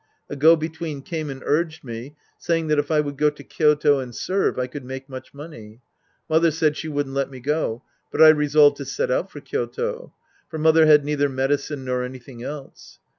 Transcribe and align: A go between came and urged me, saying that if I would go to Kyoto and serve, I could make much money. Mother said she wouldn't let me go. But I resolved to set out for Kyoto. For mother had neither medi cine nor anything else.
A 0.31 0.35
go 0.35 0.55
between 0.55 1.03
came 1.03 1.29
and 1.29 1.43
urged 1.45 1.83
me, 1.83 2.15
saying 2.39 2.69
that 2.69 2.79
if 2.79 2.89
I 2.89 2.99
would 3.01 3.19
go 3.19 3.29
to 3.29 3.43
Kyoto 3.43 3.99
and 3.99 4.15
serve, 4.15 4.57
I 4.57 4.65
could 4.65 4.83
make 4.83 5.07
much 5.07 5.31
money. 5.31 5.81
Mother 6.27 6.49
said 6.49 6.75
she 6.75 6.87
wouldn't 6.87 7.13
let 7.13 7.29
me 7.29 7.39
go. 7.39 7.83
But 8.11 8.23
I 8.23 8.29
resolved 8.29 8.77
to 8.77 8.85
set 8.85 9.11
out 9.11 9.29
for 9.29 9.41
Kyoto. 9.41 10.11
For 10.49 10.57
mother 10.57 10.87
had 10.87 11.05
neither 11.05 11.29
medi 11.29 11.57
cine 11.57 11.83
nor 11.83 12.01
anything 12.03 12.41
else. 12.41 12.97